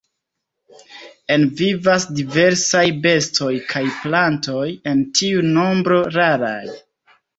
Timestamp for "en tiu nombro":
4.93-6.01